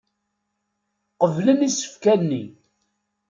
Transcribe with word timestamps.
Qeblen 1.19 1.59
isefka-nni. 1.67 2.43